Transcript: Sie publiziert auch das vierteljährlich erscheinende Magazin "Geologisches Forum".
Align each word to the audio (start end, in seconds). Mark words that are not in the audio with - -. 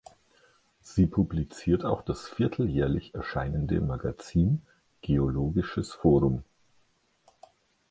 Sie 0.81 1.05
publiziert 1.05 1.85
auch 1.85 2.01
das 2.01 2.27
vierteljährlich 2.27 3.13
erscheinende 3.13 3.79
Magazin 3.81 4.63
"Geologisches 5.03 5.93
Forum". 5.93 6.43